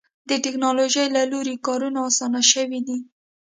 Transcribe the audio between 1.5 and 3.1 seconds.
کارونه اسانه شوي دي.